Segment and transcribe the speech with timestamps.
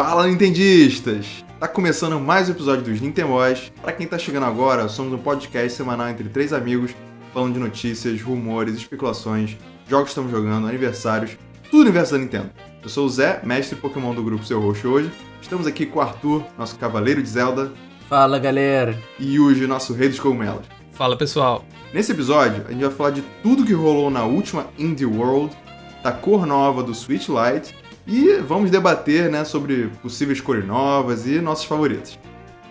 [0.00, 1.44] Fala, Nintendistas!
[1.58, 3.72] Tá começando mais um episódio dos Nintendoys.
[3.82, 6.94] Para quem tá chegando agora, somos um podcast semanal entre três amigos,
[7.34, 9.56] falando de notícias, rumores, especulações,
[9.88, 11.36] jogos que estamos jogando, aniversários,
[11.68, 12.48] tudo universo da Nintendo.
[12.80, 15.10] Eu sou o Zé, mestre Pokémon do grupo Seu Roxo hoje.
[15.42, 17.72] Estamos aqui com o Arthur, nosso cavaleiro de Zelda,
[18.08, 18.96] Fala galera!
[19.18, 20.64] e Yuji, nosso rei dos cogumelos.
[20.92, 21.64] Fala pessoal.
[21.92, 25.56] Nesse episódio, a gente vai falar de tudo que rolou na última Indie World,
[26.04, 27.74] da cor nova do Switch Lite
[28.08, 32.18] e vamos debater né, sobre possíveis cores novas e nossos favoritos.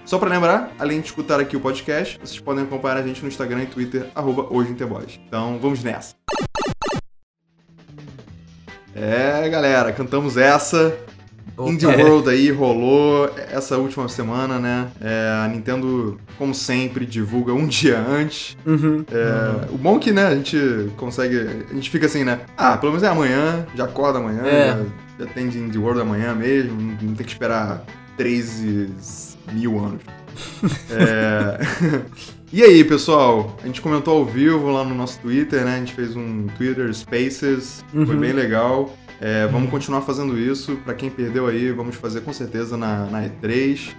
[0.04, 3.28] Só pra lembrar, além de escutar aqui o podcast, vocês podem acompanhar a gente no
[3.28, 4.48] Instagram e Twitter, arroba.
[5.28, 6.16] Então vamos nessa!
[8.96, 10.98] É, galera, cantamos essa.
[11.58, 11.72] Opa.
[11.72, 14.88] Indie World aí rolou essa última semana, né?
[15.02, 18.56] É, a Nintendo, como sempre, divulga um dia antes.
[18.66, 19.04] Uhum.
[19.12, 20.58] É, O bom é que, né, a gente
[20.98, 21.36] consegue.
[21.70, 22.42] A gente fica assim, né?
[22.56, 24.68] Ah, pelo menos é amanhã, já acorda amanhã, É.
[25.20, 27.84] já, já tem de Indie World amanhã mesmo, não, tem que esperar
[28.18, 28.90] 13
[29.52, 30.02] mil anos.
[30.92, 31.58] É,
[32.54, 33.58] E aí, pessoal?
[33.62, 35.76] A gente comentou ao vivo lá no nosso Twitter, né?
[35.76, 38.20] A gente fez um Twitter Spaces, foi Uhum.
[38.22, 38.96] bem legal.
[39.20, 40.78] É, vamos continuar fazendo isso.
[40.84, 43.96] Pra quem perdeu aí, vamos fazer com certeza na, na E3.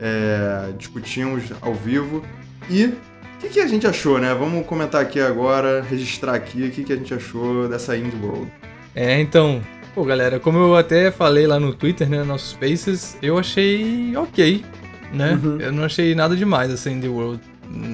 [0.00, 2.24] É, discutimos ao vivo.
[2.70, 2.96] E o
[3.40, 4.34] que, que a gente achou, né?
[4.34, 8.50] Vamos comentar aqui agora, registrar aqui o que, que a gente achou dessa Indie World.
[8.94, 9.60] É, então,
[9.94, 14.64] pô galera, como eu até falei lá no Twitter, né, nossos Spaces, eu achei ok,
[15.12, 15.38] né?
[15.42, 15.60] Uhum.
[15.60, 17.42] Eu não achei nada demais assim The World,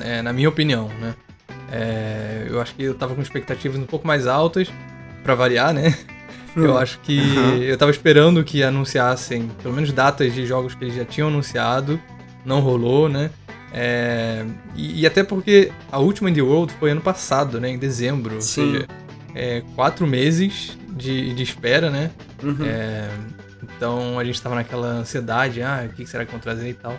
[0.02, 1.14] é, na minha opinião, né?
[1.70, 4.68] É, eu acho que eu tava com expectativas um pouco mais altas,
[5.22, 5.94] pra variar, né?
[6.56, 7.56] Eu acho que Uhum.
[7.62, 12.00] eu tava esperando que anunciassem pelo menos datas de jogos que eles já tinham anunciado,
[12.44, 13.30] não rolou, né?
[13.72, 17.68] É, e, e até porque a última Indie World foi ano passado, né?
[17.70, 18.36] Em dezembro.
[18.36, 18.72] Ou Sim.
[18.72, 18.86] seja,
[19.34, 22.10] é, quatro meses de, de espera, né?
[22.42, 22.56] Uhum.
[22.64, 23.08] É,
[23.62, 26.96] então a gente tava naquela ansiedade, ah, o que será que vão trazer e tal.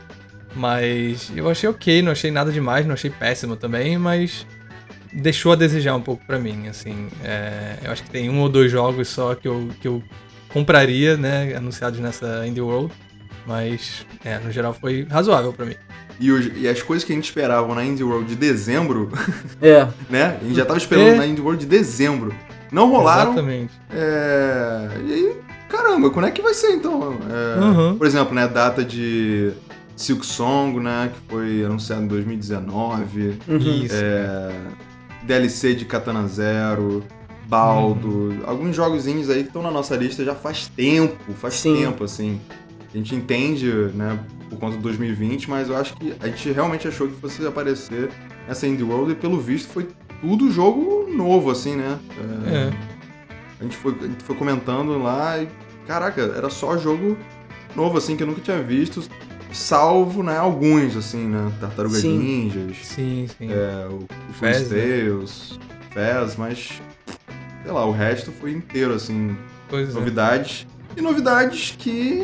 [0.55, 4.45] Mas eu achei ok, não achei nada demais, não achei péssimo também, mas
[5.13, 7.07] deixou a desejar um pouco pra mim, assim.
[7.23, 10.01] É, eu acho que tem um ou dois jogos só que eu, que eu
[10.49, 12.91] compraria, né, anunciados nessa Indie World.
[13.47, 15.75] Mas, é, no geral foi razoável pra mim.
[16.19, 19.09] E, os- e as coisas que a gente esperava na Indie World de dezembro,
[19.61, 20.37] É, né?
[20.41, 21.15] A gente já tava esperando É.
[21.15, 22.33] na Indie World de dezembro.
[22.71, 23.31] Não rolaram.
[23.31, 23.73] Exatamente.
[23.89, 24.87] É...
[25.07, 25.37] E aí,
[25.69, 27.17] caramba, quando é que vai ser então?
[27.29, 27.97] É, Uhum.
[27.97, 29.51] Por exemplo, né, data de
[29.95, 33.57] Silk Song, né, que foi anunciado em 2019, uhum.
[33.57, 33.95] Isso.
[33.95, 34.51] é,
[35.23, 37.03] DLC de Katana Zero,
[37.47, 41.75] Baldo, alguns jogozinhos aí que estão na nossa lista já faz tempo, faz Sim.
[41.75, 42.39] tempo, assim.
[42.93, 44.19] A gente entende, né,
[44.49, 48.09] por conta do 2020, mas eu acho que a gente realmente achou que fosse aparecer
[48.47, 49.87] nessa Indie World e pelo visto foi
[50.21, 51.97] tudo jogo novo, assim, né?
[52.47, 52.73] É, É.
[53.59, 55.47] a gente, foi, a gente foi comentando lá e,
[55.87, 57.15] caraca, era só jogo
[57.75, 59.03] novo, assim, que eu nunca tinha visto,
[59.51, 61.51] salvo, né, alguns, assim, né?
[61.59, 62.17] Tartarugas Sim.
[62.17, 63.51] Ninjas, Sim, sim.
[63.51, 65.59] é, o, o Fez, Tales,
[65.91, 66.81] Fez, mas,
[67.63, 69.35] sei lá, o resto foi inteiro, assim,
[69.67, 69.93] Pois é.
[69.93, 70.67] novidades.
[70.95, 72.21] E novidades que,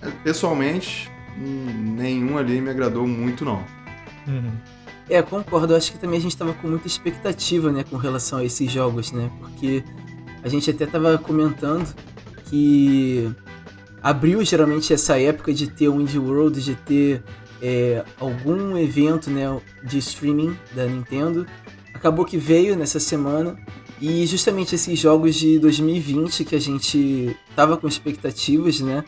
[0.00, 3.64] é, pessoalmente, hum, nenhum ali me agradou muito, não.
[4.26, 4.52] Uhum.
[5.08, 5.72] É, concordo.
[5.72, 8.70] Eu acho que também a gente tava com muita expectativa, né, com relação a esses
[8.70, 9.30] jogos, né?
[9.40, 9.84] Porque
[10.42, 11.94] a gente até tava comentando
[12.48, 13.30] que
[14.02, 17.22] abriu geralmente essa época de ter um Indie World, de ter
[17.62, 19.44] é, algum evento, né,
[19.84, 21.46] de streaming da Nintendo.
[21.94, 23.56] Acabou que veio nessa semana.
[24.00, 29.02] E justamente esses jogos de 2020 que a gente tava com expectativas, né?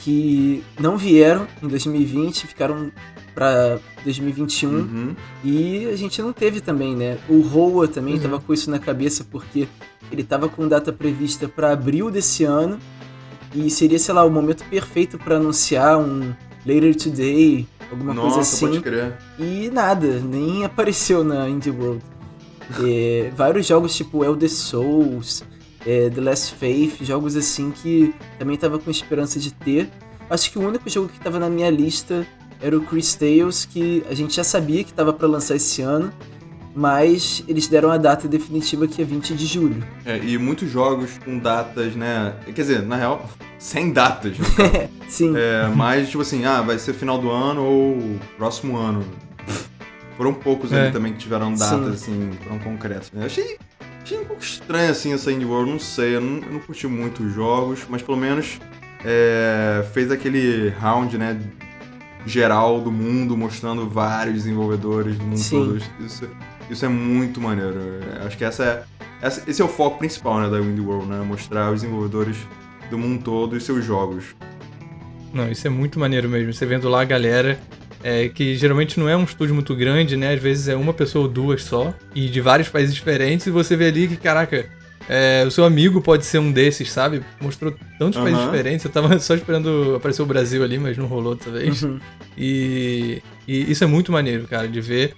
[0.00, 2.90] Que não vieram em 2020, ficaram
[3.34, 4.68] pra 2021.
[4.70, 5.16] Uhum.
[5.44, 7.18] E a gente não teve também, né?
[7.28, 8.20] O Roa também Uhum.
[8.20, 9.68] tava com isso na cabeça, porque
[10.10, 12.78] ele tava com data prevista pra abril desse ano.
[13.56, 16.34] E seria, sei lá, o momento perfeito pra anunciar um
[16.66, 18.66] Later Today, alguma coisa Nossa, assim.
[18.66, 19.16] pode crer.
[19.38, 22.02] E nada, nem apareceu na Indie World.
[22.84, 25.42] É, vários jogos tipo Elder Souls,
[25.86, 29.88] é, The Last Faith, jogos assim que também tava com esperança de ter.
[30.28, 32.26] Acho que o único jogo que tava na minha lista
[32.60, 36.12] era o Chris Tales, que a gente já sabia que tava pra lançar esse ano,
[36.76, 39.82] mas eles deram a data definitiva que é 20 de julho.
[40.04, 42.34] É, e muitos jogos com datas, né?
[42.44, 43.28] Quer dizer, na real,
[43.58, 44.38] sem datas.
[44.38, 44.90] né?
[45.08, 49.02] Sim, É, mas, tipo assim, ah, vai ser final do ano ou próximo ano.
[50.18, 50.82] Foram poucos É.
[50.84, 53.10] ali também que tiveram datas, assim, foram concretas.
[53.12, 53.24] Né?
[53.26, 53.56] Achei,
[54.02, 56.86] achei um pouco estranho, assim, essa Indie World, não sei, eu não, eu não curti
[56.86, 58.58] muito os jogos, mas pelo menos
[59.04, 61.38] é, fez aquele round, né,
[62.26, 65.58] geral do mundo, mostrando vários desenvolvedores do mundo Sim.
[65.64, 65.82] todo.
[66.04, 66.28] Isso,
[66.70, 67.74] isso é muito maneiro.
[68.20, 68.82] Eu Acho que essa é,
[69.26, 72.36] essa- esse é o foco principal, né, da Indie World, né, mostrar os desenvolvedores
[72.90, 74.24] do mundo todo e seus jogos.
[75.32, 76.52] Não, isso é muito maneiro mesmo.
[76.52, 77.58] Você vendo lá a galera,
[78.02, 80.32] é, que geralmente não é um estúdio muito grande, né?
[80.34, 83.76] Às vezes é uma pessoa ou duas só, e de vários países diferentes, e você
[83.76, 84.64] vê ali que, caraca,
[85.08, 87.22] é, o seu amigo pode ser um desses, sabe?
[87.40, 88.24] Mostrou tantos Aham.
[88.24, 88.84] países diferentes.
[88.84, 91.82] Eu tava só esperando aparecer o Brasil ali, mas não rolou dessa vez.
[91.82, 91.98] Uhum.
[92.36, 95.14] E, e isso é muito maneiro, cara, de ver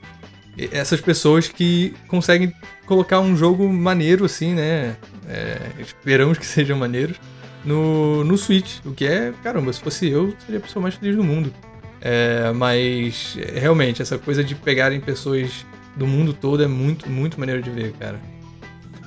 [0.72, 2.52] essas pessoas que conseguem
[2.86, 4.96] colocar um jogo maneiro, assim, né?
[5.28, 7.16] É, esperamos que sejam maneiros,
[7.64, 8.78] no, no Switch.
[8.84, 11.52] O que é, caramba, se fosse eu, seria a pessoa mais feliz do mundo.
[12.00, 15.66] É, mas, realmente, essa coisa de pegarem pessoas
[15.96, 18.20] do mundo todo é muito, muito maneiro de ver, cara.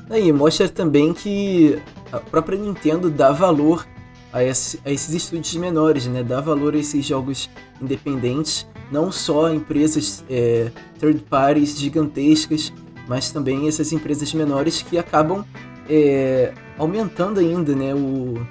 [0.09, 1.79] Aí mostra também que
[2.11, 3.87] a própria Nintendo dá valor
[4.33, 6.21] a, esse- a esses estúdios menores, né?
[6.21, 7.49] Dá valor a esses jogos
[7.81, 12.73] independentes, não só empresas é, third parties gigantescas,
[13.07, 15.45] mas também essas empresas menores que acabam
[15.89, 17.93] é, aumentando ainda, né?
[17.93, 18.45] O,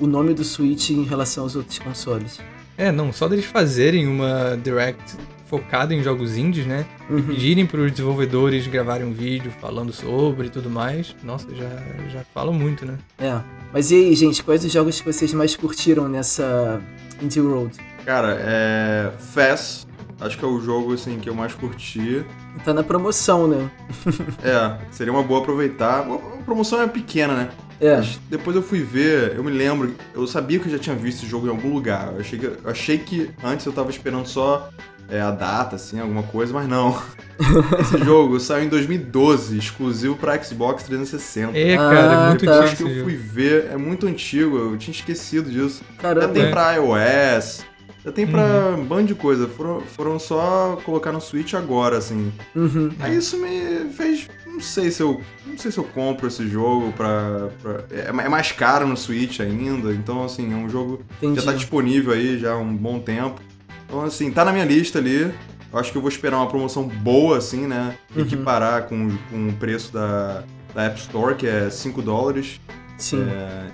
[0.00, 2.40] o nome do Switch em relação aos outros consoles.
[2.76, 5.16] É, não, só deles fazerem uma Direct
[5.46, 6.84] focada em jogos indies, né?
[7.08, 7.22] Uhum.
[7.22, 11.68] pedirem para os desenvolvedores gravarem um vídeo falando sobre e tudo mais, nossa, já,
[12.08, 12.98] já falam muito, né?
[13.18, 13.40] É.
[13.72, 16.82] Mas e aí, gente, quais os jogos que vocês mais curtiram nessa
[17.22, 17.76] Indie Road?
[18.04, 19.10] Cara, é.
[19.18, 19.86] Fast,
[20.20, 22.24] acho que é o jogo assim, que eu mais curti.
[22.64, 23.70] Tá na promoção, né?
[24.44, 26.00] É, seria uma boa aproveitar.
[26.00, 27.48] A promoção é pequena, né?
[27.80, 27.96] É.
[27.96, 31.18] Mas depois eu fui ver, eu me lembro, eu sabia que eu já tinha visto
[31.22, 32.12] esse jogo em algum lugar.
[32.14, 34.68] Eu achei que, eu achei que antes eu tava esperando só
[35.08, 36.96] é, a data, assim, alguma coisa, mas não.
[37.80, 41.58] Esse jogo saiu em 2012, exclusivo pra Xbox 360.
[41.58, 42.60] É, cara, Ah, é muito tá.
[42.64, 42.88] Antigo.
[42.88, 45.82] que eu fui ver, é muito antigo, eu tinha esquecido disso.
[45.96, 46.28] Já Caramba.
[46.32, 46.50] tem É.
[46.50, 47.64] pra iOS,
[48.04, 49.48] já tem pra um bando de coisa.
[49.48, 52.32] Foram, foram só colocar no Switch agora, assim.
[52.54, 52.90] Uhum.
[53.00, 54.28] Aí isso me fez.
[54.46, 55.20] Não sei se eu.
[55.46, 57.48] Não sei se eu compro esse jogo pra.
[57.62, 59.92] pra- é, é mais caro no Switch ainda.
[59.92, 61.40] Então, assim, é um jogo que Entendi.
[61.40, 63.40] já tá disponível aí já há um bom tempo.
[63.86, 65.32] Então, assim, tá na minha lista ali.
[65.72, 67.96] Eu acho que eu vou esperar uma promoção boa, assim, né?
[68.14, 68.22] Uhum.
[68.22, 72.60] Equiparar com, com o preço da, da App Store, que é 5 dólares.
[72.96, 73.22] Sim.
[73.28, 73.66] É,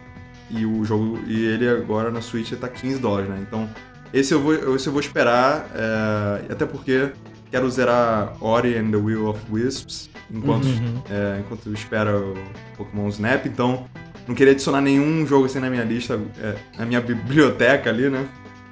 [0.51, 1.19] e o jogo.
[1.27, 3.39] E ele agora na Switch tá 15 dólares, né?
[3.47, 3.69] Então,
[4.13, 5.67] esse eu vou, esse eu vou esperar.
[5.75, 7.11] é, até porque
[7.51, 11.03] quero zerar Ori and the Will of Wisps enquanto, Uhum.
[11.11, 13.47] é, enquanto eu espero o Pokémon Snap.
[13.47, 13.87] Então,
[14.29, 18.27] não queria adicionar nenhum jogo assim na minha lista, é, na minha biblioteca ali, né?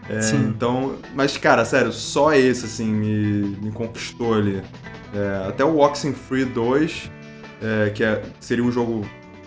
[0.09, 0.47] É, Sim.
[0.49, 4.63] Então, mas cara, sério, só esse assim me, me conquistou ali.
[5.15, 7.11] É, até o Oxenfree 2,
[7.63, 9.05] é, que é- seria um jogo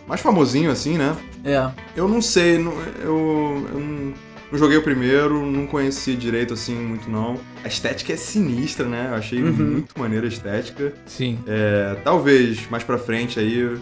[0.07, 1.15] mais famosinho assim, né?
[1.45, 1.67] É.
[1.95, 4.13] Eu não sei, não- eu, eu
[4.51, 7.39] não, joguei o primeiro, não conheci direito assim muito não.
[7.63, 9.07] A estética é sinistra, né?
[9.11, 9.51] Eu achei Uhum.
[9.53, 10.93] muito maneira a estética.
[11.05, 11.39] Sim.
[11.47, 13.77] É, talvez mais pra frente aí,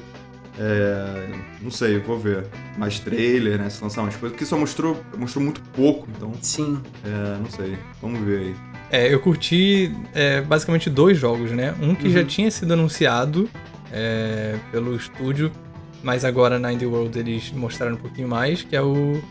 [0.57, 1.27] é,
[1.61, 2.45] não sei, vou ver.
[2.77, 3.69] Mais trailer, né?
[3.69, 6.79] Se lançar umas coisas, porque só mostrou, mostrou muito pouco, então, Sim.
[7.05, 7.77] é, não sei.
[8.01, 8.55] Vamos ver aí.
[8.91, 11.75] É, eu curti é, basicamente dois jogos, né?
[11.81, 12.25] Um que já Uhum.
[12.25, 13.47] tinha sido anunciado
[13.91, 15.51] é, pelo estúdio,
[16.03, 19.21] mas agora na Indie World eles mostraram um pouquinho mais, que é o.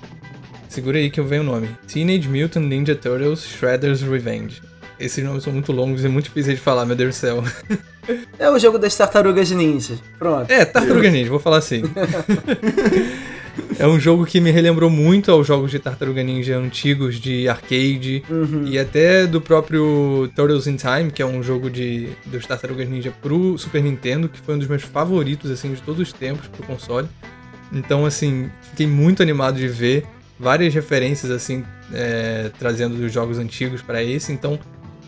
[0.68, 1.68] Segura aí que eu venho o nome.
[1.86, 4.60] Teenage Mutant Ninja Turtles Shredder's Revenge.
[5.00, 7.44] Esses nomes são muito longos e muito difíceis de falar, meu Deus do céu.
[8.38, 9.94] É o jogo das tartarugas ninja.
[10.18, 10.50] Pronto.
[10.50, 11.82] É, Tartaruga Ninja, vou falar assim.
[13.78, 18.22] é um jogo que me relembrou muito aos jogos de Tartaruga Ninja antigos de arcade
[18.28, 18.64] Uhum.
[18.66, 23.12] e até do próprio Turtles in Time, que é um jogo de dos Tartarugas Ninja
[23.22, 26.62] pro Super Nintendo, que foi um dos meus favoritos assim de todos os tempos pro
[26.66, 27.08] console.
[27.72, 30.04] Então, assim, fiquei muito animado de ver
[30.38, 34.32] várias referências assim é, trazendo dos jogos antigos para esse.
[34.32, 34.58] Então,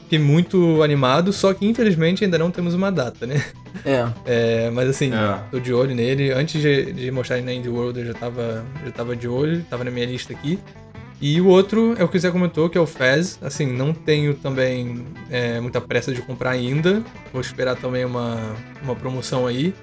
[0.05, 3.43] fiquei muito animado, só que infelizmente ainda não temos uma data, né?
[3.85, 4.09] É.
[4.27, 5.39] É, mas assim, É.
[5.51, 6.33] tô de olho nele.
[6.33, 9.65] Antes de, de mostrar ele na Indie World, eu já tava, já tava de olho,
[9.71, 10.59] tava na minha lista aqui.
[11.23, 13.39] E o outro é o que o Zé comentou, que é o Fez.
[13.43, 17.03] Assim, não tenho também é, muita pressa de comprar ainda.
[17.31, 19.75] Vou esperar também uma, uma promoção aí.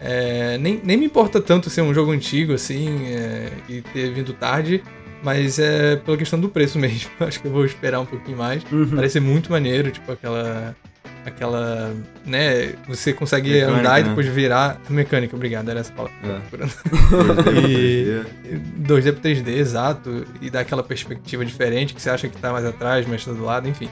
[0.00, 4.32] É, nem, nem me importa tanto ser um jogo antigo, assim, é, e ter vindo
[4.32, 4.82] tarde.
[5.22, 7.10] Mas é pela questão do preço mesmo.
[7.20, 8.62] Acho que eu vou esperar um pouquinho mais.
[8.72, 8.96] Uhum.
[8.96, 10.74] Parece muito maneiro, tipo aquela.
[11.26, 11.94] Aquela.
[12.24, 12.72] né?
[12.88, 14.08] Você consegue Mecânica, andar e né?
[14.08, 14.80] depois virar.
[14.88, 16.16] Mecânica, obrigado, era essa palavra.
[16.24, 16.28] É.
[16.28, 17.44] tava procurando.
[17.44, 18.22] 2D, E-
[18.54, 18.62] 3D.
[18.86, 20.24] 2D pro 3D, exato.
[20.40, 23.44] E dá aquela perspectiva diferente que você acha que tá mais atrás, mas tá do
[23.44, 23.90] lado, enfim.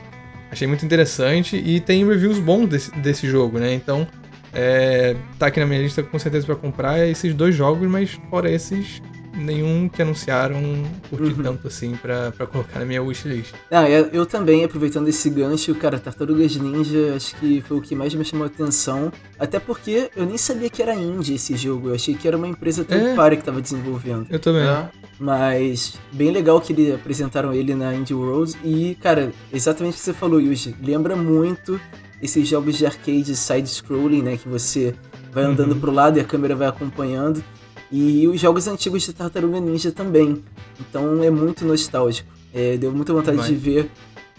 [0.51, 3.75] Achei muito interessante e tem reviews bons desse, desse jogo, né?
[3.75, 4.09] Então,
[4.53, 8.51] é, tá aqui na minha lista com certeza pra comprar esses dois jogos, mas fora
[8.51, 9.01] esses,
[9.39, 10.61] nenhum que anunciaram
[11.09, 11.43] curti uhum.
[11.43, 13.55] tanto assim pra, pra colocar na minha wishlist.
[13.71, 17.95] Ah, eu, eu também, aproveitando esse gancho, cara, Tartarugas Ninja acho que foi o que
[17.95, 19.13] mais me chamou a atenção.
[19.39, 22.49] Até porque eu nem sabia que era indie esse jogo, eu achei que era uma
[22.49, 23.37] empresa third é.
[23.37, 24.27] que tava desenvolvendo.
[24.31, 24.63] Eu também.
[24.63, 24.89] É.
[25.19, 30.01] Mas bem legal que eles apresentaram ele na Indie World e, cara, exatamente o que
[30.01, 31.81] você falou, Yuji, lembra muito
[32.23, 34.95] esses jogos de arcade side-scrolling, né, que você
[35.33, 35.81] vai andando uhum.
[35.81, 37.43] pro lado e a câmera vai acompanhando.
[37.91, 40.43] E os jogos antigos de Tartaruga Ninja também.
[40.79, 42.29] Então é muito nostálgico.
[42.53, 43.49] É, deu muita vontade vai.
[43.49, 43.91] de ver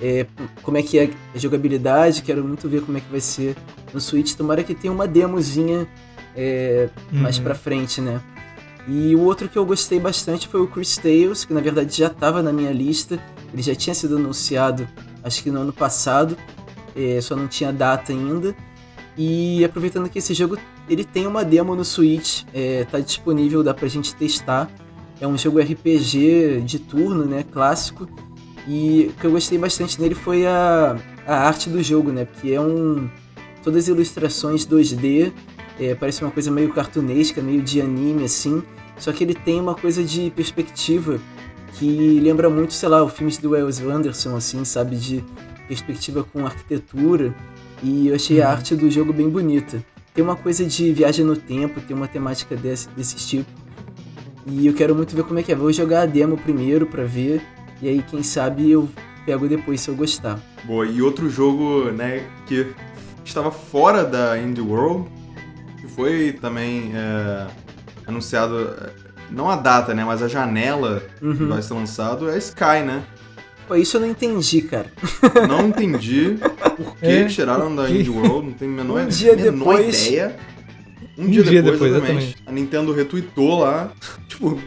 [0.02, 0.26] é,
[0.62, 3.56] como é que é a jogabilidade, quero muito ver como é que vai ser
[3.94, 4.34] no Switch.
[4.36, 5.88] Tomara que tenha uma demozinha
[6.36, 7.22] é, uhum.
[7.22, 8.22] mais pra frente, né?
[8.88, 12.08] E o outro que eu gostei bastante foi o Chris Tales, que na verdade já
[12.08, 13.20] estava na minha lista.
[13.54, 14.88] Ele já tinha sido anunciado,
[15.24, 16.38] acho que no ano passado,
[16.96, 18.56] é, só não tinha data ainda.
[19.18, 20.58] E aproveitando que esse jogo
[20.90, 24.70] ele tem uma demo no Switch, é, tá disponível, dá pra gente testar.
[25.20, 28.08] É um jogo RPG de turno, né, clássico.
[28.68, 32.52] E o que eu gostei bastante nele foi a, a arte do jogo, né, porque
[32.52, 33.10] é um
[33.64, 35.34] todas as ilustrações 2D,
[35.80, 38.64] é, parece uma coisa meio cartunesca, meio de anime assim.
[38.98, 41.20] Só que ele tem uma coisa de perspectiva
[41.74, 44.98] que lembra muito, sei lá, o filmes do Wes Anderson, assim, sabe?
[44.98, 45.24] De
[45.70, 47.34] perspectiva com arquitetura.
[47.82, 48.52] E eu achei a uhum.
[48.52, 49.82] arte do jogo bem bonita.
[50.14, 53.50] Tem uma coisa de viagem no tempo, tem uma temática desse, desse tipo.
[54.46, 55.56] E eu quero muito ver como é que é.
[55.56, 57.42] Vou jogar a demo primeiro pra ver.
[57.82, 58.90] E aí, quem sabe, eu
[59.26, 60.40] pego depois se eu gostar.
[60.66, 62.74] Boa, e outro jogo, né, que
[63.24, 65.08] estava fora da Indie World,
[65.80, 67.48] que foi também é,
[68.08, 68.90] anunciado, é,
[69.32, 71.38] não a data, né, mas a janela uhum.
[71.38, 73.04] que vai ser lançado é Sky, né?
[73.70, 74.92] Pô, isso eu não entendi, cara.
[75.48, 76.40] Não entendi
[76.76, 80.08] por que é, tiraram da Indie World, não tenho a menor, um dia menor depois...
[80.08, 80.36] ideia.
[81.16, 82.38] Um, um dia, dia, depois, depois exatamente.
[82.48, 83.92] A Nintendo retweetou lá,
[84.28, 84.60] tipo...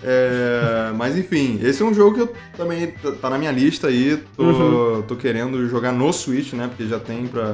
[0.00, 4.22] É, mas enfim, esse é um jogo que eu também tá na minha lista aí.
[4.36, 5.02] Tô, uhum.
[5.02, 6.68] tô querendo jogar no Switch, né?
[6.68, 7.52] Porque já tem pra,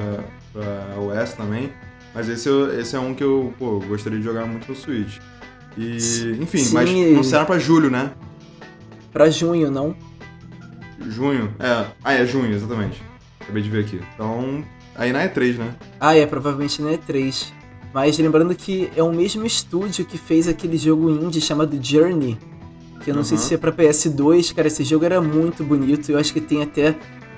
[0.53, 1.71] pra OS também.
[2.13, 2.47] Mas esse,
[2.79, 5.17] esse é um que eu pô, gostaria de jogar muito no Switch.
[5.75, 5.97] E,
[6.39, 6.73] enfim, Sim.
[6.75, 8.11] mas não será pra julho, né?
[9.13, 9.95] Pra junho, não?
[11.07, 11.53] Junho?
[11.59, 11.85] É.
[12.03, 13.01] Ah, é junho, exatamente.
[13.39, 14.01] Acabei de ver aqui.
[14.15, 14.65] Então,
[14.95, 15.75] aí na E3, né?
[15.99, 17.51] Ah, é, provavelmente na E3.
[17.93, 22.39] Mas lembrando que é o mesmo estúdio que fez aquele jogo indie chamado Journey.
[23.03, 23.25] Que eu não uhum.
[23.25, 26.11] sei se é pra PS2, cara, esse jogo era muito bonito.
[26.11, 26.95] Eu acho que tem até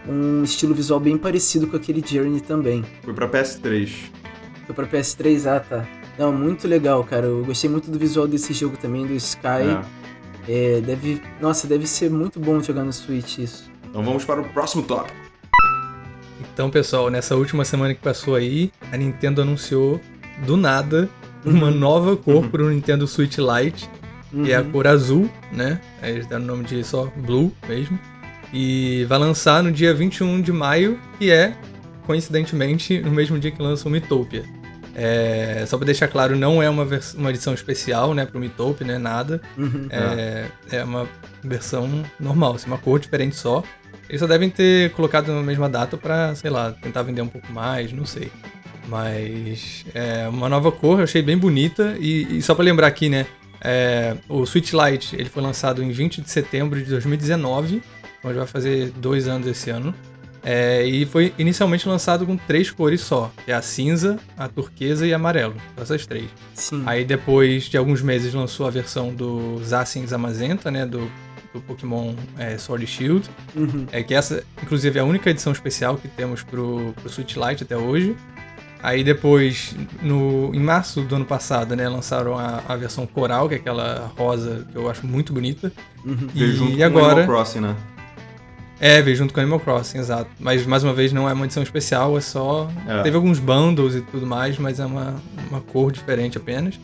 [0.08, 2.86] um estilo visual bem parecido com aquele Journey também.
[3.04, 3.90] Foi pra PS3.
[4.66, 5.86] Foi pra PS3, ah tá.
[6.18, 7.26] Não, muito legal, cara.
[7.26, 9.48] Eu gostei muito do visual desse jogo também, do Sky.
[9.48, 10.05] É.
[10.48, 11.22] É, deve.
[11.42, 13.70] Nossa, deve ser muito bom jogar no Switch isso.
[13.90, 15.18] Então vamos para o próximo tópico.
[16.54, 20.00] Então, pessoal, nessa última semana que passou aí, a Nintendo anunciou
[20.46, 21.10] do nada
[21.44, 21.76] uma uhum.
[21.76, 22.50] nova cor uhum.
[22.50, 23.90] pro Nintendo Switch Lite,
[24.30, 24.46] que uhum.
[24.48, 24.72] é a uhum.
[24.72, 25.80] cor azul, né?
[26.02, 28.00] Eles deram o nome de só Blue mesmo.
[28.54, 31.56] E vai lançar no dia 21 de maio, que é
[32.06, 34.46] coincidentemente, no mesmo dia que lança o Mitopia.
[34.96, 38.98] É, só para deixar claro, não é uma, uma edição especial, né, pro Mitopia, né,
[38.98, 39.42] nada.
[39.58, 41.08] Uhum, é, é, uma
[41.44, 43.62] versão normal, assim, uma cor diferente só.
[44.08, 47.52] Eles só devem ter colocado na mesma data para, sei lá, tentar vender um pouco
[47.52, 48.32] mais, não sei.
[48.88, 51.96] Mas é uma nova cor, eu achei bem bonita.
[52.00, 53.26] E, e só para lembrar aqui, né,
[53.62, 57.82] é, o Switch Lite ele foi lançado em 20 de setembro de 2019,
[58.24, 59.94] onde vai fazer dois anos esse ano.
[60.48, 65.08] É, e foi inicialmente lançado com três cores só, que é a cinza, a turquesa
[65.08, 66.26] e amarelo, essas três.
[66.54, 66.84] Sim.
[66.86, 71.10] Aí depois de alguns meses lançou a versão do Zacian Zamazenta, né, do,
[71.52, 73.88] do Pokémon é, Sword e Shield, uhum.
[73.92, 77.64] é que essa, inclusive, é a única edição especial que temos pro, pro Switch Lite
[77.64, 78.16] até hoje.
[78.84, 83.56] Aí depois, no, em março do ano passado, né, lançaram a, a versão coral, que
[83.56, 85.72] é aquela rosa que eu acho muito bonita.
[86.06, 86.28] Uhum.
[86.36, 87.76] E, junto agora, com Animal Crossing, né?
[88.80, 90.30] É, veio junto com Animal Crossing, exato.
[90.40, 92.70] Mas mais uma vez não é uma edição especial, é só.
[92.88, 93.04] É.
[93.04, 95.16] Teve alguns bundles e tudo mais, mas é uma,
[95.50, 96.80] uma cor diferente apenas.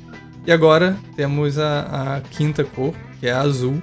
[0.46, 3.82] E agora temos a, a quinta cor, que é a azul,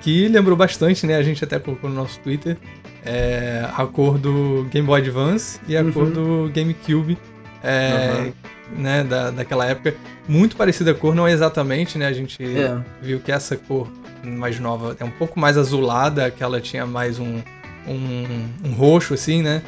[0.00, 1.16] que lembrou bastante, né?
[1.16, 2.56] A gente até colocou no nosso Twitter.
[3.04, 5.92] É a cor do Game Boy Advance e a uhum.
[5.92, 7.18] cor do GameCube.
[7.62, 8.32] É, uhum.
[8.76, 9.94] Né, da, daquela época.
[10.28, 12.06] Muito parecida a cor, não é exatamente, né?
[12.06, 12.78] A gente é.
[13.00, 13.88] viu que essa cor
[14.24, 17.40] mais nova é um pouco mais azulada, que ela tinha mais um,
[17.86, 19.62] um, um roxo, assim, né?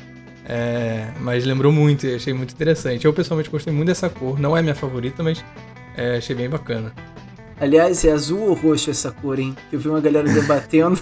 [0.46, 3.04] É, mas lembrou muito e achei muito interessante.
[3.04, 5.44] Eu pessoalmente gostei muito dessa cor, não é minha favorita, mas
[5.96, 6.92] é, achei bem bacana.
[7.58, 9.56] Aliás, é azul ou roxo essa cor, hein?
[9.73, 11.00] Eu vi uma galera debatendo.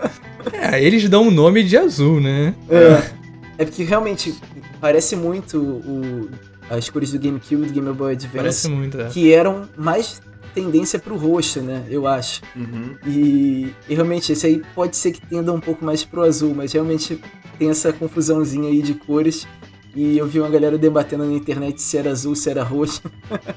[0.52, 2.54] é, eles dão o nome de azul, né?
[2.68, 3.20] É.
[3.60, 4.34] É porque realmente
[4.80, 6.30] parece muito o,
[6.70, 8.36] as cores do GameCube e do Game Boy Advance.
[8.36, 9.08] Parece muito, é.
[9.08, 10.22] Que eram mais
[10.54, 11.84] tendência pro roxo, né?
[11.88, 12.40] Eu acho.
[12.56, 12.96] Uhum.
[13.06, 16.72] E, e realmente, esse aí pode ser que tenda um pouco mais pro azul, mas
[16.72, 17.20] realmente
[17.58, 19.46] tem essa confusãozinha aí de cores.
[19.94, 23.02] E eu vi uma galera debatendo na internet se era azul, se era roxo.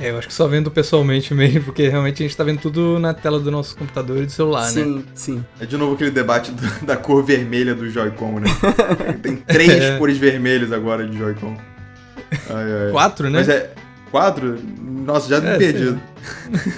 [0.00, 2.98] É, eu acho que só vendo pessoalmente mesmo, porque realmente a gente tá vendo tudo
[2.98, 4.82] na tela do nosso computador e do celular, né?
[4.82, 5.44] sim, sim.
[5.60, 8.48] É de novo aquele debate do- da cor vermelha do Joy-Con, né?
[9.22, 9.96] Tem três É.
[9.96, 11.56] cores vermelhas agora de Joy-Con.
[12.50, 12.90] Ai, ai.
[12.92, 13.38] Quatro, né?
[13.38, 13.70] Mas é.
[14.10, 14.58] Quatro?
[14.80, 15.96] Nossa, já me É, perdi.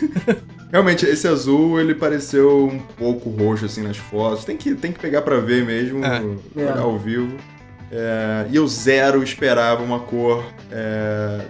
[0.72, 4.44] Realmente, esse azul, ele pareceu um pouco roxo, assim, nas fotos.
[4.44, 6.22] Tem que, tem que pegar pra ver mesmo, É.
[6.56, 6.80] olhar É.
[6.80, 7.36] ao vivo.
[7.90, 10.44] É, e eu zero esperava uma cor...
[10.72, 11.42] é,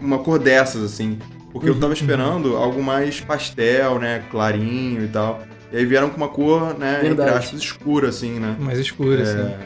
[0.00, 1.18] uma cor dessas, assim.
[1.52, 4.22] Porque eu Uhum, tava esperando algo mais pastel, né?
[4.30, 5.42] Clarinho e tal.
[5.72, 6.96] E aí vieram com uma cor, né?
[6.96, 7.30] Entre Verdade.
[7.38, 8.56] aspas, escura, assim, né?
[8.58, 9.38] Mais escuro, assim.
[9.38, 9.58] É,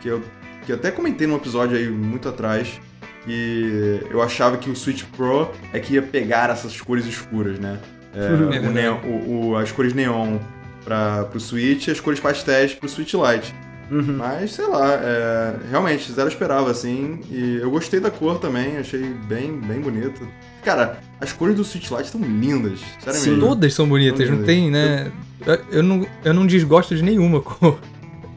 [0.00, 0.22] que eu
[0.70, 2.80] que eu até comentei num episódio aí muito atrás
[3.24, 7.78] que eu achava que o Switch Pro é que ia pegar essas cores escuras, né?
[8.14, 10.38] É, É o neon- o- o- as cores neon
[10.84, 13.52] para pro Switch e as cores pastéis pro Switch Lite.
[13.90, 14.16] Uhum.
[14.18, 17.18] Mas, sei lá, é, realmente, zero esperava, assim.
[17.28, 20.26] E eu gostei da cor também, achei bem, bem bonito.
[20.64, 23.30] Cara, as cores do Switch Lite estão lindas, sério Sim.
[23.30, 23.48] mesmo.
[23.48, 25.10] Todas são bonitas, não tem, né?
[25.44, 27.80] Eu, eu não, eu não desgosto de nenhuma cor.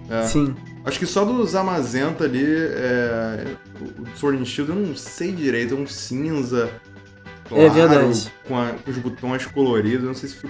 [0.09, 0.23] É.
[0.23, 0.55] Sim.
[0.85, 3.45] Acho que só do Zamazenta ali, é,
[3.99, 6.69] o Sword and Shield eu não sei direito, é um cinza
[7.47, 8.31] claro, É verdade.
[8.47, 10.49] Com, a- com os botões coloridos, não sei se foi,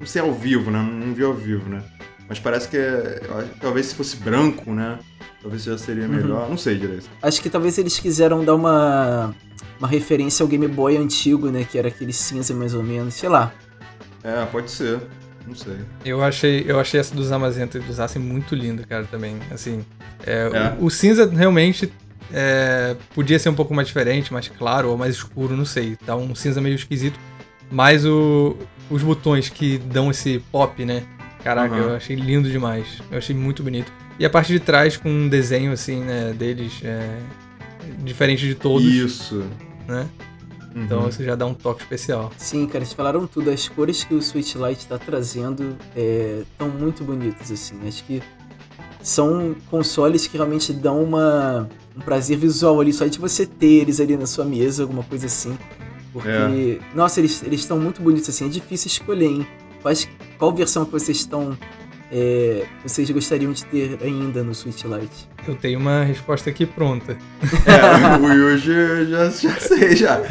[0.00, 0.80] não sei ao vivo, né?
[0.82, 1.82] Não vi ao vivo, né?
[2.28, 3.20] Mas parece que é,
[3.60, 4.98] talvez se fosse branco, né?
[5.40, 6.08] Talvez já seria Uhum.
[6.10, 7.08] melhor, não sei direito.
[7.22, 9.32] Acho que talvez eles quiseram dar uma,
[9.78, 11.62] uma referência ao Game Boy antigo, né?
[11.64, 13.14] Que era aquele cinza mais ou menos.
[13.14, 13.52] Sei lá.
[14.24, 15.00] É, pode ser,
[15.48, 15.76] não sei.
[16.04, 19.36] Eu achei, eu achei essa dos Amazenta e dos Aço muito linda, cara, também.
[19.50, 19.84] Assim,
[20.26, 20.76] é, É.
[20.80, 21.90] O, o cinza realmente
[22.32, 25.96] é, podia ser um pouco mais diferente, mais claro ou mais escuro, não sei.
[25.96, 27.18] Tá um cinza meio esquisito.
[27.70, 28.56] Mas o,
[28.90, 31.02] os botões que dão esse pop, né?
[31.42, 31.84] Caraca, Aham.
[31.84, 32.86] eu achei lindo demais.
[33.10, 33.92] Eu achei muito bonito.
[34.18, 37.18] E a parte de trás com um desenho, assim, né, deles, é,
[37.98, 39.44] diferente de todos, Isso.
[39.86, 40.06] né?
[40.78, 40.84] Uhum.
[40.84, 42.30] Então isso já dá um toque especial.
[42.36, 43.50] Sim, cara, eles falaram tudo.
[43.50, 47.76] As cores que o Switch Lite tá trazendo estão muito bonitas, assim.
[47.86, 48.22] Acho que
[49.02, 54.00] são consoles que realmente dão uma, um prazer visual ali, só de você ter eles
[54.00, 55.56] ali na sua mesa, alguma coisa assim.
[56.12, 56.78] Porque, É.
[56.94, 58.46] nossa, eles estão muito bonitos, assim.
[58.46, 59.46] É difícil escolher, hein?
[59.82, 61.56] Quais, qual versão que vocês estão.
[62.10, 65.28] é, vocês gostariam de ter ainda no Switch Lite?
[65.46, 67.16] Eu tenho uma resposta aqui pronta.
[67.66, 70.22] É, o Yuji eu já, já sei já.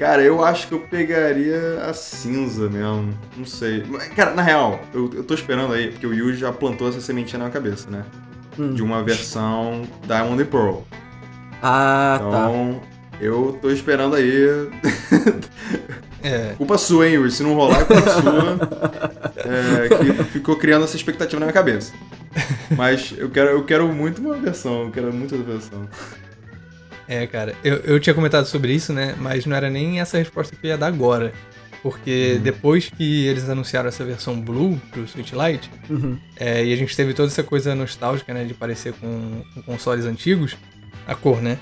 [0.00, 3.12] Cara, eu acho que eu pegaria a cinza mesmo.
[3.36, 3.82] Não sei.
[4.16, 7.38] Cara, na real, eu, eu tô esperando aí, porque o Yuji já plantou essa sementinha
[7.38, 8.06] na minha cabeça, né?
[8.58, 8.72] Hum.
[8.72, 10.78] De uma versão Diamond and Pearl.
[11.62, 12.26] Ah, tá.
[12.26, 12.80] Então,
[13.20, 14.48] eu tô esperando aí.
[16.22, 17.34] É, Culpa sua, hein, Yuji?
[17.34, 18.58] Se não rolar, é culpa sua.
[19.38, 21.94] É, que ficou criando essa expectativa na minha cabeça.
[22.76, 25.88] Mas eu quero, eu quero muito uma versão, eu quero muito outra versão.
[27.12, 29.16] É, cara, eu, eu tinha comentado sobre isso, né?
[29.18, 31.32] Mas não era nem essa resposta que eu ia dar agora.
[31.82, 32.42] Porque Uhum.
[32.42, 36.16] depois que eles anunciaram essa versão Blue pro Switch Lite, Uhum.
[36.36, 38.44] é, e a gente teve toda essa coisa nostálgica, né?
[38.44, 40.56] De parecer com, com consoles antigos,
[41.06, 41.58] a cor, né?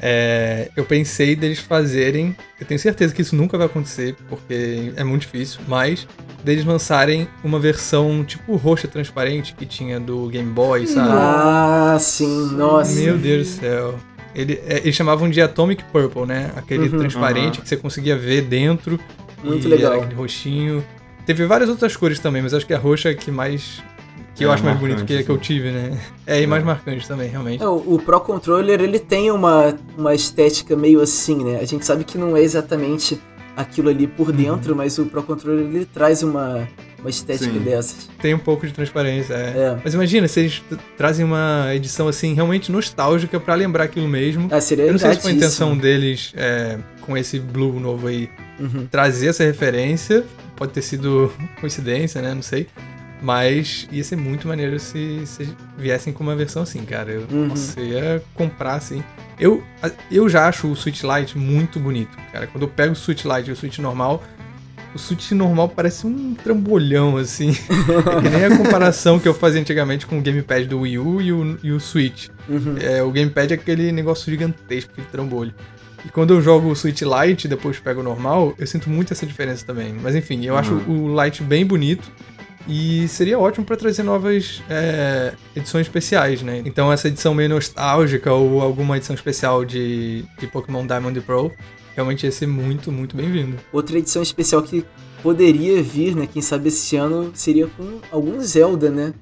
[0.00, 2.34] É, eu pensei deles fazerem.
[2.60, 6.06] Eu tenho certeza que isso nunca vai acontecer, porque é muito difícil, mas
[6.44, 11.08] deles lançarem uma versão tipo roxa transparente que tinha do Game Boy, sabe?
[11.12, 12.94] Ah, sim, nossa.
[13.00, 13.98] Meu Deus do céu.
[14.36, 16.50] Ele, é, eles chamavam de Atomic Purple, né?
[16.56, 16.98] Aquele Uhum.
[16.98, 17.62] transparente Aham.
[17.62, 19.00] que você conseguia ver dentro.
[19.42, 19.92] Muito e legal.
[19.94, 20.84] Era aquele roxinho.
[21.24, 23.82] Teve várias outras cores também, mas acho que a roxa é que mais.
[24.34, 25.98] que eu É, acho mais bonito que, que eu tive, né?
[26.26, 26.46] É, e É.
[26.46, 27.62] mais marcante também, realmente.
[27.62, 31.58] É, o o Pro Controller ele tem uma, uma estética meio assim, né?
[31.60, 33.18] A gente sabe que não é exatamente
[33.56, 37.58] aquilo ali por dentro, mas o Pro Controller ele traz uma, uma estética Sim.
[37.60, 38.08] dessas.
[38.20, 39.38] Tem um pouco de transparência, é.
[39.58, 39.78] É.
[39.82, 40.62] Mas imagina se eles
[40.96, 44.48] trazem uma edição assim realmente nostálgica pra lembrar aquilo mesmo.
[44.50, 48.08] Ah, seria Eu não sei se foi a intenção deles, é, com esse Blue novo
[48.08, 48.86] aí, Uhum.
[48.90, 50.24] trazer essa referência.
[50.56, 52.32] Pode ter sido coincidência, né?
[52.34, 52.66] Não sei.
[53.26, 57.10] Mas ia ser muito maneiro se, se viessem com uma versão assim, cara.
[57.10, 57.48] Eu, Uhum.
[57.48, 59.02] Nossa, eu ia comprar assim.
[59.36, 59.64] Eu,
[60.12, 62.46] eu já acho o Switch Lite muito bonito, cara.
[62.46, 64.22] Quando eu pego o Switch Lite e o Switch normal,
[64.94, 67.50] o Switch normal parece um trambolhão, assim.
[67.50, 71.20] é que nem a comparação que eu fazia antigamente com o Gamepad do Wii U
[71.20, 72.28] e o, e o Switch.
[72.48, 72.76] Uhum.
[72.80, 75.52] É, o Gamepad é aquele negócio gigantesco, aquele trambolho.
[76.04, 79.12] E quando eu jogo o Switch Lite e depois pego o normal, eu sinto muito
[79.12, 79.92] essa diferença também.
[80.00, 82.08] Mas enfim, eu acho o Lite bem bonito.
[82.68, 86.62] E seria ótimo pra trazer novas é, edições especiais, né?
[86.64, 91.48] Então essa edição meio nostálgica ou alguma edição especial de, de Pokémon Diamond e Pearl
[91.94, 93.56] realmente ia ser muito, muito bem-vindo.
[93.72, 94.84] Outra edição especial que
[95.22, 96.26] poderia vir, né?
[96.30, 99.14] Quem sabe esse ano seria com algum Zelda, né?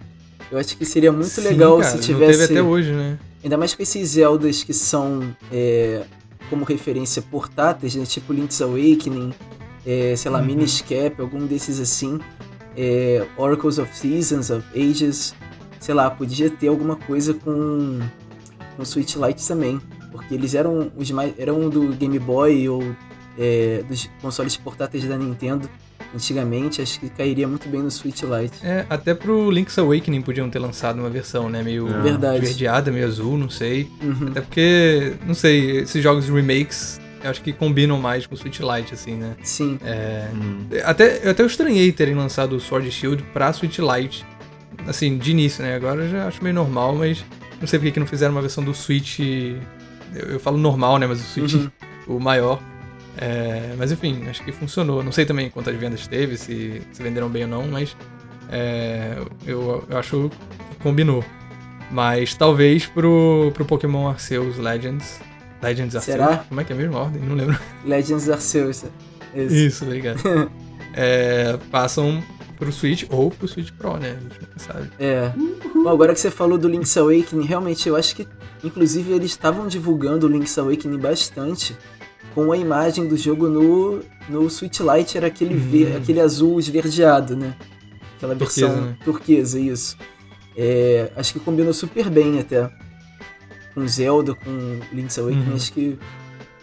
[0.51, 2.39] Eu acho que seria muito Sim, legal cara, se Não tivesse.
[2.41, 3.19] teve até hoje, né?
[3.43, 6.03] Ainda mais com esses Zeldas que são é,
[6.49, 8.05] como referência portáteis, né?
[8.07, 9.33] Tipo Link's Awakening,
[9.87, 10.47] é, sei lá, Uhum.
[10.47, 12.19] Minish Cap, algum desses assim.
[12.77, 15.35] É, Oracles of Seasons, of Ages.
[15.81, 18.01] Sei lá, podia ter alguma coisa com,
[18.77, 19.81] com Switch Lite também.
[20.11, 21.35] Porque eles eram os mais.
[21.39, 22.83] eram do Game Boy ou
[23.39, 25.69] é, dos consoles portáteis da Nintendo.
[26.15, 28.65] Antigamente, acho que cairia muito bem no Switch Lite.
[28.65, 31.61] É, até pro Link's Awakening podiam ter lançado uma versão, né?
[31.61, 32.37] Meio É.
[32.39, 33.91] Esverdeada, meio azul, não sei.
[34.01, 34.29] Uhum.
[34.29, 38.61] Até porque, não sei, esses jogos remakes eu acho que combinam mais com o Switch
[38.61, 39.35] Lite, assim, né?
[39.43, 39.79] Sim.
[39.85, 40.67] É, Hum.
[40.85, 44.25] até, eu até eu estranhei terem lançado o Sword Shield pra Switch Lite.
[44.87, 45.75] Assim, de início, né?
[45.77, 47.25] Agora eu já acho meio normal, mas
[47.61, 49.19] não sei por que que não fizeram uma versão do Switch.
[50.15, 51.07] Eu, eu falo normal, né?
[51.07, 51.71] Mas o Switch, Uhum.
[52.07, 52.61] o maior.
[53.17, 55.03] É, mas enfim, acho que funcionou.
[55.03, 57.97] Não sei também quantas vendas teve, se, se venderam bem ou não, mas
[58.51, 60.31] é, eu, eu acho
[60.69, 61.25] que combinou.
[61.91, 65.21] Mas talvez pro, pro Pokémon Arceus Legends.
[65.65, 66.17] Legends Arceus?
[66.17, 66.37] Será?
[66.49, 67.23] Como é que é a mesma ordem?
[67.23, 67.59] Não lembro.
[67.85, 68.85] Legends Arceus.
[69.35, 69.67] Esse.
[69.67, 70.21] Isso, obrigado.
[70.97, 72.23] É, passam
[72.57, 74.11] pro Switch ou pro Switch Pro, né?
[74.17, 74.91] A gente nunca sabe.
[74.97, 75.33] É.
[75.75, 78.29] Bom, agora que você falou do Link's Awakening, realmente eu acho que,
[78.63, 81.77] inclusive, eles estavam divulgando o Link's Awakening bastante
[82.33, 85.97] com a imagem do jogo no, no Switch Lite, era aquele, ver- Hum.
[85.97, 87.57] aquele azul esverdeado, né?
[88.17, 88.97] Aquela Turquesa, versão né?
[89.05, 89.97] turquesa, isso.
[90.57, 92.71] É, acho que combinou super bem até.
[93.75, 95.55] Com Zelda, com Link's Awakening, Uhum.
[95.57, 95.99] acho que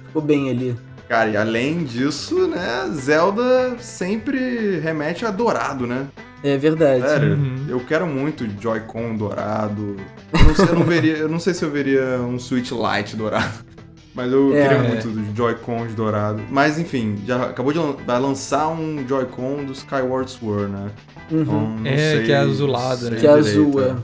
[0.07, 0.75] ficou bem ali.
[1.09, 6.07] Cara, e além disso, né, Zelda sempre remete a dourado, né?
[6.43, 7.01] É verdade.
[7.01, 7.65] Sério, Uhum.
[7.67, 9.97] eu quero muito Joy-Con dourado.
[10.33, 13.15] Eu não, sei, eu não veria, eu não sei se eu veria um Switch Lite
[13.17, 13.59] dourado.
[14.15, 14.61] Mas eu É.
[14.67, 16.41] queria muito dos Joy-Cons dourados.
[16.49, 20.89] Mas enfim, já acabou de lan- vai lançar um Joy-Con do Skyward Sword, né?
[21.31, 21.41] Uhum.
[21.41, 23.17] Então, É, sei- que é azulado, né?
[23.19, 23.95] Que é azul, é.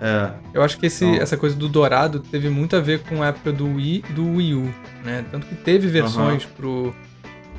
[0.00, 0.30] É.
[0.54, 3.28] Eu acho que esse, Então- essa coisa do dourado teve muito a ver com a
[3.28, 5.24] época do Wii do Wii U, né?
[5.30, 6.94] Tanto que teve versões pro,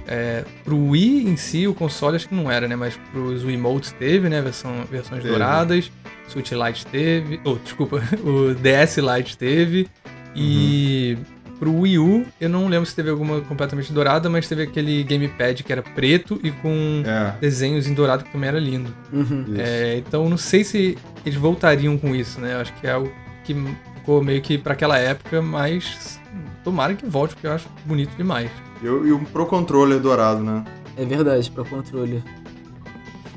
[0.07, 2.75] é, pro Wii em si, o console acho que não era, né?
[2.77, 4.41] Mas pros Wiimotes teve, né?
[4.41, 5.29] Versão, versões Teve.
[5.35, 5.91] douradas.
[6.29, 7.41] Switch Lite teve.
[7.43, 9.87] Oh, desculpa, o DS Lite teve.
[10.35, 11.17] E
[11.59, 15.61] pro Wii U, eu não lembro se teve alguma completamente dourada, mas teve aquele gamepad
[15.63, 17.33] que era preto e com É.
[17.41, 18.93] desenhos em dourado que também era lindo.
[19.11, 19.45] Uhum.
[19.57, 22.53] É, então não sei se eles voltariam com isso, né?
[22.55, 23.11] Eu acho que é algo
[23.43, 23.53] que
[23.95, 26.19] ficou meio que pra aquela época, mas
[26.63, 28.49] tomara que volte, porque eu acho bonito demais.
[28.81, 30.63] E, o- e o Pro Controller dourado, né?
[30.95, 32.23] É verdade, para controle.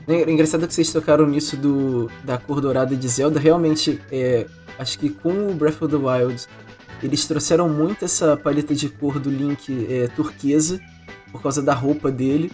[0.09, 3.39] É engraçado que vocês tocaram nisso do, da cor dourada de Zelda.
[3.39, 4.47] Realmente, é,
[4.79, 6.45] acho que com o Breath of the Wild,
[7.03, 10.81] eles trouxeram muito essa paleta de cor do Link é, turquesa,
[11.31, 12.51] por causa da roupa dele.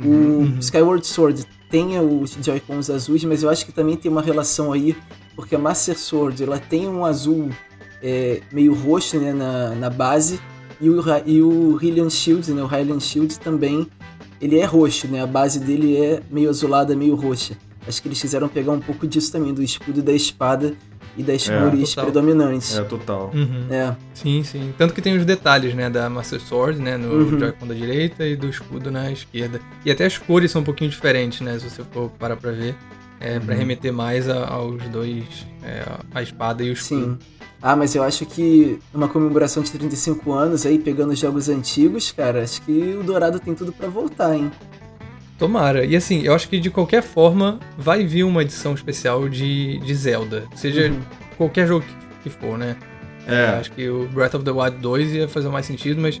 [0.00, 0.58] O Uhum.
[0.58, 4.96] Skyward Sword tem os Joy-Cons azuis, mas eu acho que também tem uma relação aí,
[5.34, 7.50] porque a Master Sword ela tem um azul
[8.02, 10.40] é, meio roxo né, na, na base,
[10.80, 13.86] e o, e o Hylian Shield, né, o Hylian Shield também,
[14.40, 17.56] ele é roxo, né, a base dele é meio azulada, meio roxa.
[17.86, 20.74] Acho que eles quiseram pegar um pouco disso também, do escudo e da espada
[21.16, 22.04] e das É, cores total.
[22.04, 22.76] predominantes.
[22.76, 23.30] É, total.
[23.34, 23.66] Uhum.
[23.70, 24.74] É, Sim, sim.
[24.76, 27.38] Tanto que tem os detalhes, né, da Master Sword, né, no Uhum.
[27.38, 29.60] Joy-Con da direita e do escudo na esquerda.
[29.84, 32.74] E até as cores são um pouquinho diferentes, né, se você for parar pra ver.
[33.20, 33.60] É, pra Uhum.
[33.60, 35.24] remeter mais a- aos dois,
[35.62, 37.00] é, a espada e o escudo.
[37.00, 37.18] sim.
[37.62, 42.12] Ah, mas eu acho que numa comemoração de 35 anos aí, pegando os jogos antigos,
[42.12, 44.50] cara, acho que o Dourado tem tudo pra voltar, hein?
[45.38, 45.84] Tomara.
[45.84, 49.94] E assim, eu acho que de qualquer forma vai vir uma edição especial de, de
[49.94, 50.44] Zelda.
[50.54, 51.00] Seja Uhum.
[51.36, 51.84] qualquer jogo
[52.22, 52.76] que, que for, né?
[53.26, 53.46] É.
[53.58, 56.20] Acho que o Breath of the Wild 2 ia fazer mais sentido, mas.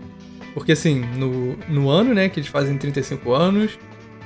[0.54, 3.78] Porque assim, no, no ano, né, que eles fazem 35 anos,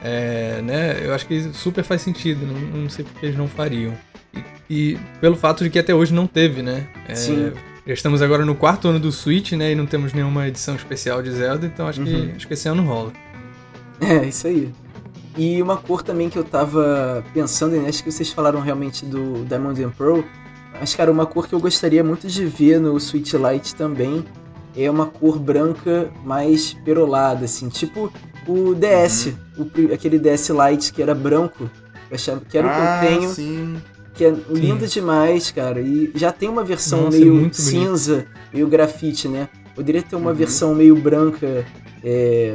[0.03, 2.47] é, né, eu acho que super faz sentido.
[2.47, 3.93] Não, não sei porque eles não fariam.
[4.69, 6.87] E, e pelo fato de que até hoje não teve, né?
[7.09, 7.53] É, Sim.
[7.87, 9.73] Já estamos agora no quarto ano do Switch, né?
[9.73, 12.33] E não temos nenhuma edição especial de Zelda, então acho, que, Uhum.
[12.37, 13.13] acho que esse ano rola.
[14.01, 14.73] É, isso aí.
[15.37, 19.45] E uma cor também que eu tava pensando, e acho que vocês falaram realmente do
[19.45, 20.21] Diamond and Pearl,
[20.81, 24.25] mas cara, uma cor que eu gostaria muito de ver no Switch Lite também
[24.77, 28.13] é uma cor branca mais perolada, assim, tipo
[28.47, 31.71] o DS, o pri- aquele DS Lite que era branco,
[32.11, 33.77] eu achava que era o que eu tenho, sim.
[34.15, 35.81] que é lindo demais, cara.
[35.81, 37.57] E já tem uma versão Nossa, é meio bonito.
[37.61, 39.49] cinza, meio grafite, né?
[39.75, 40.37] Poderia ter uma Uhum.
[40.37, 41.65] versão meio branca,
[42.03, 42.55] é,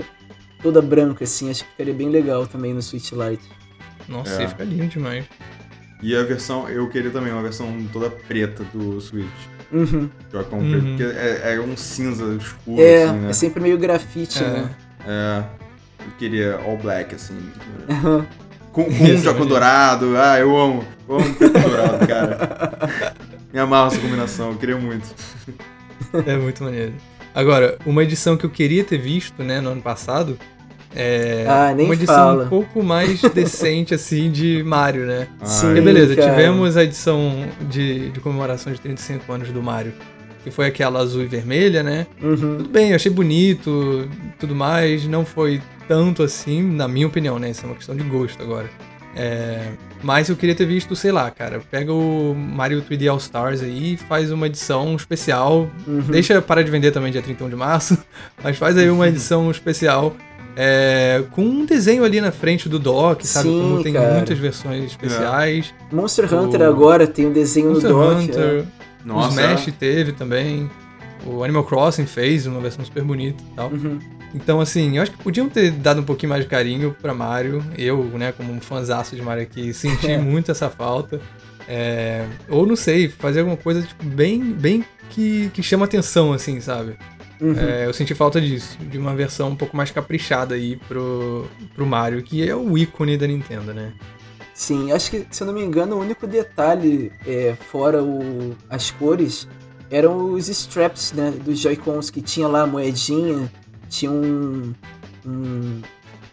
[0.63, 1.51] toda branca, assim.
[1.51, 3.43] Acho que ficaria bem legal também no Switch Lite.
[4.09, 4.41] Nossa, É.
[4.43, 5.25] ia ficar lindo demais.
[6.01, 9.27] E a versão, eu queria também uma versão toda preta do Switch.
[9.71, 10.09] Uhum.
[10.31, 10.71] Joy-Con Uhum.
[10.71, 13.29] preto, porque é, é um cinza escuro, É, assim, né?
[13.29, 14.47] é sempre meio grafite, É.
[14.47, 14.69] né?
[15.07, 15.43] É,
[16.05, 17.37] eu queria all black, assim.
[17.89, 18.25] Aham.
[18.71, 19.45] Com, com Isso, um Joy-Con imagina.
[19.45, 20.83] dourado, ah, eu amo.
[21.07, 23.13] Eu amo preto dourado, cara.
[23.53, 25.07] Me amarro essa combinação, eu queria muito.
[26.27, 26.93] É muito maneiro.
[27.33, 30.37] Agora, uma edição que eu queria ter visto, né, no ano passado,
[30.95, 32.43] é Ah, nem uma edição fala.
[32.45, 35.27] um pouco mais decente, assim, de Mario, né?
[35.43, 35.67] Sim.
[35.67, 36.29] Ai, Porque beleza, cara.
[36.29, 39.93] tivemos a edição de, de comemoração de 35 anos do Mario,
[40.43, 42.05] que foi aquela azul e vermelha, né?
[42.21, 42.57] Uhum.
[42.57, 44.07] Tudo bem, eu achei bonito,
[44.39, 47.49] tudo mais, não foi tanto assim, na minha opinião, né?
[47.49, 48.69] Isso é uma questão de gosto agora.
[49.15, 53.61] É, mas eu queria ter visto, sei lá, cara, pega o Mario 3D All Stars
[53.61, 55.69] aí e faz uma edição especial.
[55.87, 56.01] Uhum.
[56.09, 57.97] Deixa parar de vender também dia 31 de março,
[58.43, 60.15] mas faz aí uma edição especial.
[60.55, 63.49] é, com um desenho ali na frente do dock, sabe?
[63.49, 64.13] Sim, Como tem cara.
[64.15, 65.73] muitas versões especiais.
[65.91, 68.21] Monster Hunter O- agora tem um desenho Monster no dock.
[68.23, 68.63] Hunter,
[69.03, 70.69] o Nossa, Smash teve também.
[71.25, 73.69] O Animal Crossing fez uma versão super bonita e tal.
[73.69, 73.73] é.
[73.73, 73.99] Uhum.
[74.33, 77.63] Então, assim, eu acho que podiam ter dado um pouquinho mais de carinho pra Mario.
[77.77, 80.17] Eu, né, como um fãzaço de Mario aqui, senti É.
[80.19, 81.21] muito essa falta.
[81.67, 86.59] É, ou não sei, fazer alguma coisa tipo, bem, bem que, que chama atenção, assim,
[86.59, 86.95] sabe?
[87.39, 87.57] Uhum.
[87.57, 91.85] É, eu senti falta disso, de uma versão um pouco mais caprichada aí pro, pro
[91.85, 93.93] Mario, que é o ícone da Nintendo, né?
[94.53, 98.91] Sim, acho que, se eu não me engano, o único detalhe, é, fora o, as
[98.91, 99.47] cores,
[99.89, 103.51] eram os straps, né, dos Joy-Cons, que tinha lá a moedinha,
[103.93, 104.73] tinha um,
[105.25, 105.81] um,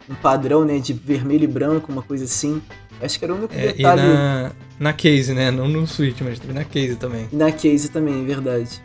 [0.08, 2.60] um padrão, né, de vermelho e branco, uma coisa assim.
[3.02, 4.02] Acho que era o único É, e detalhe.
[4.02, 5.50] na, na case, né?
[5.50, 7.28] Não no Switch, mas também na case também.
[7.32, 8.82] E na case também, é verdade.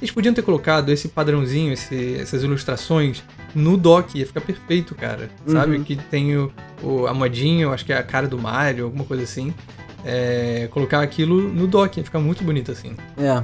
[0.00, 3.22] Eles podiam ter colocado esse padrãozinho, esse- essas ilustrações
[3.54, 5.28] no dock, ia ficar perfeito, cara.
[5.46, 5.76] Sabe?
[5.78, 5.84] Uhum.
[5.84, 9.04] Que tem o, o- a modinha, eu acho que é a cara do Mario, alguma
[9.04, 9.52] coisa assim.
[10.04, 12.94] É, colocar aquilo no dock, ia ficar muito bonito assim.
[13.16, 13.42] É.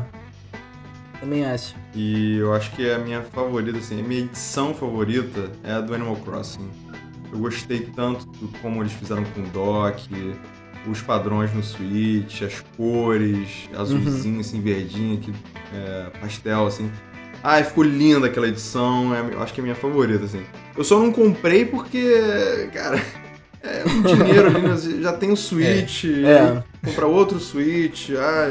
[1.25, 1.75] Também acho.
[1.95, 5.81] E eu acho que é a minha favorita, assim, a minha edição favorita é a
[5.81, 6.69] do Animal Crossing.
[7.33, 10.07] Eu gostei tanto do como eles fizeram com o dock,
[10.87, 15.33] os padrões no Switch, as cores, azulzinho, assim, verdinho, que,
[15.75, 16.91] é, pastel, assim.
[17.43, 20.43] Ai, ficou linda aquela edição, é, eu acho que é a minha favorita, assim.
[20.77, 23.03] Eu só não comprei porque, cara,
[23.63, 24.77] é um dinheiro ali, né?
[25.01, 26.63] já tem o Switch, É.
[26.87, 28.49] comprar outro Switch, ah,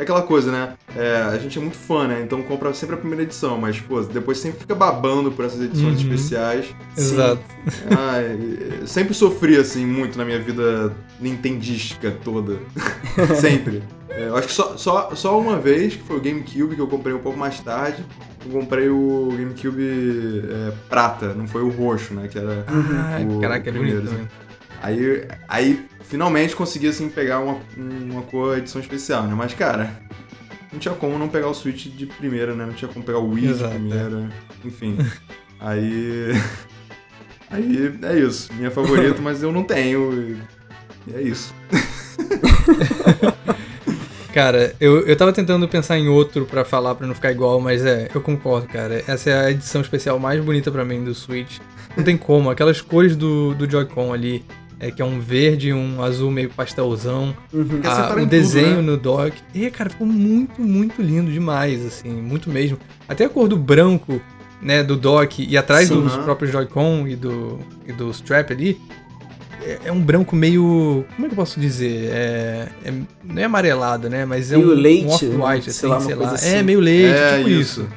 [0.00, 0.72] é aquela coisa, né?
[0.96, 2.22] É, a gente é muito fã, né?
[2.24, 6.02] Então compra sempre a primeira edição, mas, pô, depois sempre fica babando por essas edições
[6.02, 6.12] Uhum.
[6.14, 6.66] especiais.
[6.96, 7.42] Exato.
[7.96, 8.38] Ai,
[8.86, 12.56] sempre sofri, assim, muito na minha vida nintendística toda.
[13.40, 13.82] sempre.
[14.08, 16.88] É, eu acho que só, só, só uma vez, que foi o GameCube, que eu
[16.88, 18.04] comprei um pouco mais tarde.
[18.44, 22.26] Eu comprei o GameCube é, prata, não foi o roxo, né?
[22.26, 24.26] Que era Ah, o caraca, é bonito também.
[24.82, 29.34] Aí, aí finalmente consegui assim pegar uma, uma cor edição especial, né?
[29.34, 30.00] Mas cara,
[30.72, 32.64] não tinha como não pegar o Switch de primeira, né?
[32.64, 34.28] Não tinha como pegar o Wii Exato, de primeira,
[34.64, 34.98] enfim.
[35.60, 36.32] Aí
[37.50, 40.38] aí é isso, minha favorita, mas eu não tenho.
[41.06, 41.54] E é isso.
[44.32, 47.84] Cara, eu, eu tava tentando pensar em outro pra falar pra não ficar igual, mas
[47.84, 49.02] é, eu concordo, cara.
[49.08, 51.58] Essa é a edição especial mais bonita pra mim do Switch.
[51.96, 54.44] Não tem como, aquelas cores do, do Joy-Con ali,
[54.80, 57.36] é, que é um verde e um azul meio pastelzão.
[57.52, 57.80] Uhum.
[57.84, 58.90] Ah, acertaram o desenho tudo, né?
[58.92, 59.36] no dock.
[59.54, 62.78] E, cara, ficou muito, muito lindo demais, assim, muito mesmo.
[63.06, 64.20] Até a cor do branco,
[64.62, 66.00] né, do dock e atrás Sim.
[66.02, 66.22] dos Aham.
[66.24, 68.80] próprios Joy-Con e do, e do strap ali,
[69.62, 71.04] é, é um branco meio.
[71.14, 72.10] Como é que eu posso dizer?
[72.12, 74.24] É, é- não é amarelado, né?
[74.24, 75.14] Mas é Meio um, leite, um né?
[75.44, 76.30] off-white, Sei assim, lá, uma sei lá.
[76.30, 76.62] É, assim.
[76.62, 77.80] meio leite, É, tipo isso.
[77.82, 77.88] isso.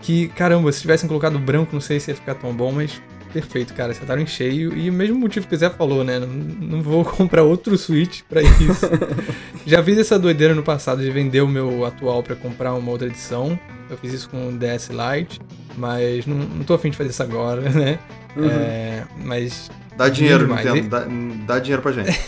[0.00, 3.74] Que, caramba, se tivessem colocado branco, não sei se ia ficar tão bom, mas perfeito,
[3.74, 3.92] cara.
[3.92, 4.76] Acertaram em cheio.
[4.76, 6.18] E o mesmo motivo que o Zé falou, né?
[6.18, 8.86] Não, não vou comprar outro Switch pra isso.
[9.66, 13.06] Já fiz essa doideira no passado de vender o meu atual pra comprar uma outra
[13.06, 13.58] edição.
[13.88, 15.40] Eu fiz isso com o DS Lite,
[15.76, 17.98] mas não, não tô afim de fazer isso agora, né?
[18.36, 18.48] Uhum.
[18.48, 20.64] É, mas, Dá dinheiro, demais.
[20.64, 21.06] Nintendo, dá,
[21.54, 22.18] dá dinheiro pra gente.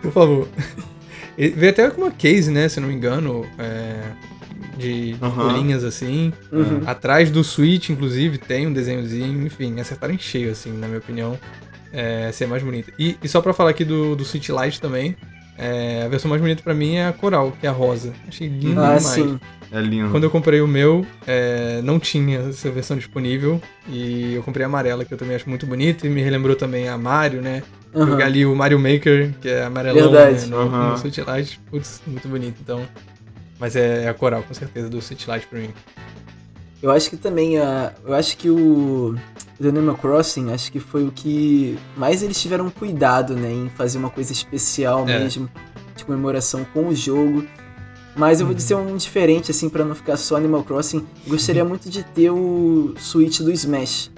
[0.00, 0.48] por favor.
[1.36, 2.68] Ele veio até com uma case, né?
[2.68, 3.44] Se não me engano.
[3.58, 4.00] é,
[4.82, 6.32] de, folhinhas assim.
[6.50, 6.82] Uhum.
[6.86, 11.38] Atrás do Switch, inclusive, tem um desenhozinho, enfim, acertaram em cheio, assim, na minha opinião.
[11.92, 12.92] É, ser mais bonita.
[12.98, 15.14] E, e só pra falar aqui do, do Switch Lite também,
[15.58, 18.12] é, a versão mais bonita pra mim é a Coral, que é a rosa.
[18.26, 19.02] Achei lindo Ah, demais.
[19.04, 19.38] sim.
[19.70, 20.10] É lindo.
[20.10, 23.60] Quando eu comprei o meu, é, não tinha essa versão disponível.
[23.88, 26.06] E eu comprei a amarela, que eu também acho muito bonita.
[26.06, 27.62] E me relembrou também a Mario, né?
[27.94, 28.06] Aham.
[28.06, 30.46] Jogar ali o Mario Maker, que é amarelão Verdade.
[30.46, 30.90] né, no, Aham.
[30.92, 31.60] no Switch Lite.
[31.70, 32.86] Putz, muito bonito, então.
[33.62, 35.70] Mas é a Coral, com certeza, do Switch Lite pra mim.
[36.82, 37.92] Eu acho que também a.
[38.04, 39.14] Eu acho que o,
[39.60, 43.98] do Animal Crossing, acho que foi o que mais eles tiveram cuidado, né, em fazer
[43.98, 45.16] uma coisa especial É.
[45.20, 45.48] mesmo,
[45.94, 47.46] de comemoração com o jogo.
[48.16, 51.06] Mas eu vou dizer um diferente, assim, pra não ficar só Animal Crossing.
[51.28, 54.10] Gostaria muito de ter o Switch do Smash.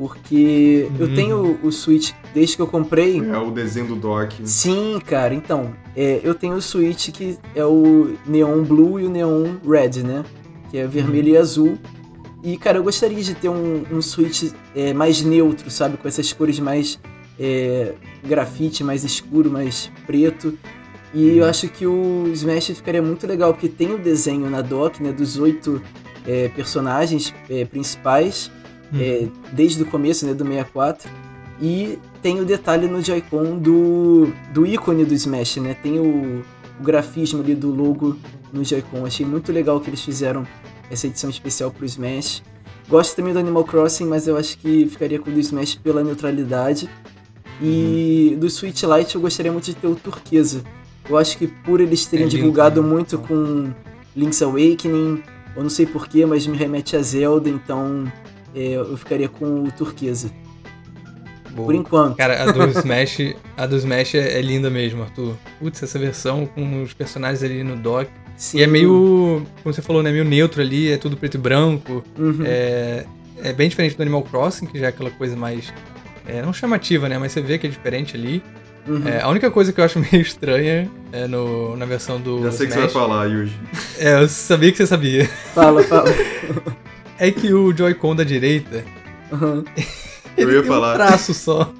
[0.00, 1.14] Porque eu Uhum.
[1.14, 3.20] tenho o Switch desde que eu comprei.
[3.20, 4.32] É o desenho do Doc.
[4.44, 9.10] Sim, cara, então, é, eu tenho o Switch que é o Neon Blue e o
[9.10, 10.24] Neon Red, né?
[10.70, 11.76] Que é vermelho e azul.
[12.42, 15.98] E, cara, eu gostaria de ter um, um Switch é, mais neutro, sabe?
[15.98, 16.98] Com essas cores mais
[17.38, 17.92] é,
[18.26, 20.56] grafite, mais escuro, mais preto.
[21.12, 25.02] E eu acho que o Smash ficaria muito legal, porque tem o desenho na dock,
[25.02, 25.12] né?
[25.12, 25.82] Dos oito
[26.26, 27.66] é, personagens é,
[28.94, 31.10] é, desde o começo, né, do 64.
[31.60, 35.74] E tem o detalhe no Joy-Con do, do ícone do Smash, né?
[35.74, 36.42] Tem o,
[36.78, 38.16] o grafismo ali do logo
[38.52, 39.04] no Joy-Con.
[39.04, 40.46] Achei muito legal que eles fizeram
[40.90, 42.42] essa edição especial pro Smash.
[42.88, 46.02] Gosto também do Animal Crossing, mas eu acho que ficaria com o do Smash pela
[46.02, 46.88] neutralidade.
[47.62, 50.64] E do Switch Lite eu gostaria muito de ter o turquesa.
[51.08, 53.70] Eu acho que por eles terem É divulgado muito com
[54.16, 55.22] Link's Awakening,
[55.56, 58.10] eu não sei porquê, mas me remete a Zelda, então
[58.54, 60.30] eu ficaria com o turquesa.
[61.50, 61.66] Boa.
[61.66, 62.16] Por enquanto.
[62.16, 65.34] Cara, a do Smash, a do Smash é, é linda mesmo, Arthur.
[65.58, 68.10] Putz, essa versão com os personagens ali no dock.
[68.36, 68.58] Sim.
[68.58, 72.02] E é meio, como você falou, né, meio neutro ali, é tudo preto e branco.
[72.18, 72.42] Uhum.
[72.44, 73.04] É,
[73.42, 75.72] é bem diferente do Animal Crossing, que já é aquela coisa mais
[76.26, 78.42] é, não chamativa, né, mas você vê que é diferente ali.
[78.88, 79.06] Uhum.
[79.06, 82.52] É, a única coisa que eu acho meio estranha é no, na versão do Já
[82.52, 83.54] sei o que você vai falar, Yuji.
[83.98, 85.26] É, eu sabia que você sabia.
[85.54, 86.08] Fala, fala.
[87.20, 88.82] É que o Joy-Con da direita,
[89.30, 89.62] Uhum.
[90.36, 90.94] Eu ele ia tem um falar.
[90.94, 91.72] traço só.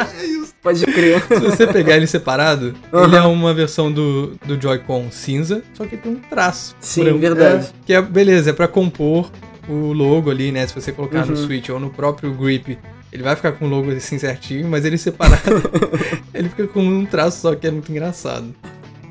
[0.62, 1.22] Pode crer.
[1.28, 3.04] Se você pegar ele separado, Aham.
[3.04, 6.74] ele é uma versão do, do Joy-Con cinza, só que tem um traço.
[6.80, 7.18] Sim, branco.
[7.20, 7.68] verdade.
[7.86, 9.30] Que é, beleza, é pra compor
[9.68, 10.66] o logo ali, né?
[10.66, 11.46] Se você colocar no Uhum.
[11.46, 12.76] Switch ou no próprio Grip,
[13.12, 15.62] ele vai ficar com o logo assim certinho, mas ele separado,
[16.34, 18.52] ele fica com um traço só que é muito engraçado.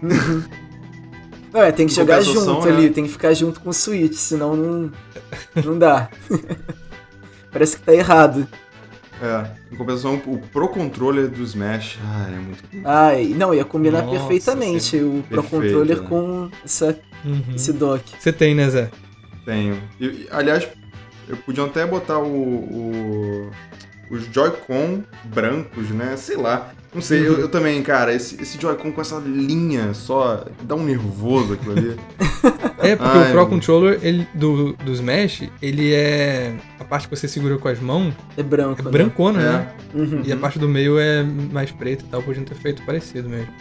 [0.02, 0.44] Não,
[1.62, 2.72] é, tem que jogar junto né?
[2.72, 4.92] ali, tem que ficar junto com o Switch, senão não,
[5.64, 6.10] não dá.
[7.52, 8.48] Parece que tá errado.
[9.22, 12.82] É, em compensação, o Pro Controller do Smash, ah, é muito bom.
[12.86, 16.08] Ai, não, ia combinar Nossa perfeitamente o Pro Perfeito, Controller né?
[16.08, 17.44] com essa, Uhum.
[17.56, 18.04] esse dock.
[18.20, 18.92] Você tem, né, Zé?
[19.44, 19.82] Tenho.
[20.00, 20.68] E, aliás,
[21.28, 23.52] eu podiam até botar o, o-
[24.10, 26.16] os Joy-Con brancos, né?
[26.18, 26.72] Sei lá.
[26.94, 30.84] Não sei, eu, eu também, cara, esse, esse Joy-Con com essa linha só, dá um
[30.84, 31.96] nervoso aquilo ali.
[32.80, 33.48] É, porque Ai, o Pro meu.
[33.48, 36.56] Controller ele, do, do Smash, ele é.
[36.80, 38.92] A parte que você segura com as mãos É branco, é né?
[38.92, 39.74] brancona, né?
[39.94, 40.22] é, Uhum.
[40.24, 43.52] E a parte do meio é mais preta e tal, podiam ter feito parecido mesmo.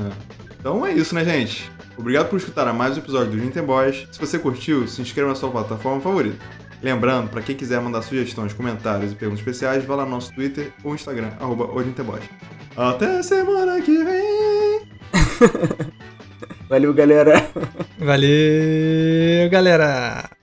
[0.00, 0.12] é.
[0.60, 1.70] Então é isso, né, gente?
[1.96, 4.06] Obrigado por escutar mais um episódio do Nintendo Boys.
[4.12, 6.36] Se você curtiu, se inscreva na sua plataforma favorita.
[6.82, 10.72] Lembrando, para quem quiser mandar sugestões, comentários e perguntas especiais, vá lá no nosso Twitter
[10.84, 11.68] ou Instagram, arroba.
[12.76, 14.88] Até semana que vem!
[16.68, 17.50] Valeu, galera.
[17.98, 20.37] Valeu, galera!